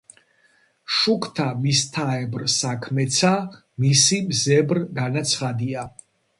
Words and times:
შუქთა 0.99 1.45
მისთაებრ 1.65 2.47
საქმეცა 2.55 3.35
მისი 3.87 4.21
მზებრ 4.33 4.85
განაცხადია. 5.01 5.89